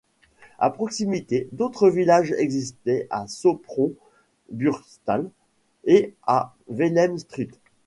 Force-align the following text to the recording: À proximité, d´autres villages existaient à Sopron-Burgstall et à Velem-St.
À 0.57 0.71
proximité, 0.71 1.47
d´autres 1.55 1.87
villages 1.91 2.31
existaient 2.31 3.05
à 3.11 3.27
Sopron-Burgstall 3.27 5.29
et 5.85 6.15
à 6.25 6.55
Velem-St. 6.69 7.51